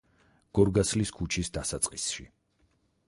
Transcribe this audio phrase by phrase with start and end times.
[0.59, 2.27] გორგასლის ქუჩის დასაწყისში.